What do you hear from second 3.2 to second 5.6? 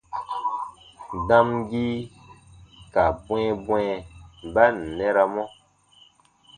bwɛ̃ɛbwɛ̃ɛ ba ǹ nɛramɔ.